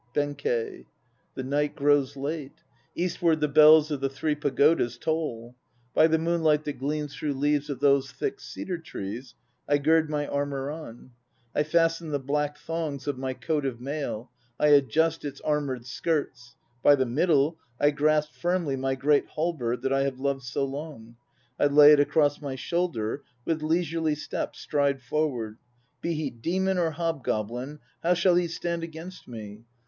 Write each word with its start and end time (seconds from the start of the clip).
BENKEI. 0.15 0.87
The 1.35 1.43
night 1.43 1.75
grows 1.75 2.17
late. 2.17 2.63
Eastward 2.95 3.39
the 3.39 3.47
bells 3.47 3.91
of 3.91 4.01
the 4.01 4.09
Three 4.09 4.33
Pagodas 4.33 4.97
toll. 4.97 5.55
By 5.93 6.07
the 6.07 6.17
moonlight 6.17 6.63
that 6.63 6.79
gleams 6.79 7.13
through 7.15 7.35
leaves 7.35 7.69
of 7.69 7.81
these 7.81 8.11
thick 8.11 8.39
cedar 8.39 8.79
trees 8.79 9.35
I 9.69 9.77
gird 9.77 10.09
my 10.09 10.25
armour 10.25 10.71
on; 10.71 11.11
I 11.53 11.61
fasten 11.61 12.09
the 12.09 12.17
black 12.17 12.57
thongs 12.57 13.05
of 13.05 13.19
my 13.19 13.35
coat 13.35 13.63
of 13.63 13.79
mail. 13.79 14.31
I 14.59 14.69
adjust 14.69 15.23
its 15.23 15.39
armoured 15.41 15.85
skirts. 15.85 16.55
By 16.81 16.95
the 16.95 17.05
middle 17.05 17.59
I 17.79 17.91
grasp 17.91 18.33
firmly 18.33 18.75
My 18.75 18.95
great 18.95 19.27
halberd 19.29 19.83
that 19.83 19.93
I 19.93 20.01
have 20.01 20.19
loved 20.19 20.41
so 20.41 20.65
long. 20.65 21.15
I 21.59 21.67
lay 21.67 21.91
it 21.91 21.99
across 21.99 22.41
my 22.41 22.55
shoulder; 22.55 23.21
with 23.45 23.61
leisurely 23.61 24.15
step 24.15 24.55
stride 24.55 25.03
forward. 25.03 25.59
Be 26.01 26.15
he 26.15 26.31
demon 26.31 26.79
or 26.79 26.89
hobgoblin, 26.89 27.77
how 28.01 28.15
shall 28.15 28.33
he 28.33 28.47
stand 28.47 28.81
against 28.83 29.27
me? 29.27 29.61